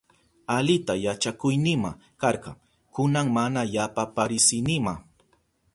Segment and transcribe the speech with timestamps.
[0.47, 1.91] Alita yachakuynima
[2.21, 2.51] karka,
[2.93, 4.93] kunan mana yapa parisinima.